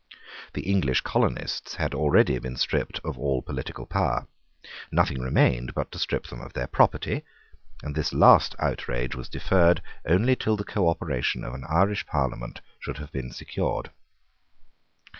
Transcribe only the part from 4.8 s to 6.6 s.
Nothing remained but to strip them of